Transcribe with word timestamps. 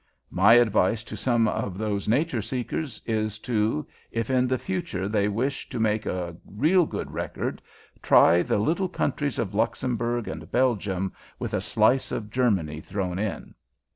My 0.31 0.53
advice 0.53 1.03
to 1.03 1.15
some 1.15 1.47
of 1.47 1.77
those 1.77 2.07
nature 2.07 2.41
seekers 2.41 2.99
is 3.05 3.37
to, 3.45 3.85
if 4.09 4.31
in 4.31 4.47
the 4.47 4.57
future 4.57 5.07
they 5.07 5.27
wish 5.27 5.69
to 5.69 5.79
make 5.79 6.07
a 6.07 6.35
real 6.47 6.87
good 6.87 7.11
record, 7.11 7.61
try 8.01 8.41
the 8.41 8.57
little 8.57 8.89
countries 8.89 9.37
of 9.37 9.53
Luxembourg 9.53 10.27
and 10.27 10.51
Belgium, 10.51 11.13
with 11.37 11.53
a 11.53 11.61
slice 11.61 12.11
of 12.11 12.31
Germany 12.31 12.81
thrown 12.81 13.19
in. 13.19 13.53